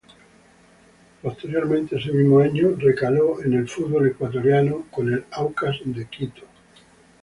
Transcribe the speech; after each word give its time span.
Posteriormente, 1.21 1.95
ese 1.97 2.11
mismo 2.11 2.39
año, 2.39 2.73
recaló 2.75 3.39
en 3.43 3.53
el 3.53 3.69
fútbol 3.69 4.07
ecuatoriano 4.07 4.87
con 4.89 5.13
el 5.13 5.25
Aucas 5.29 5.75
de 5.85 6.07
Quito. 6.09 6.41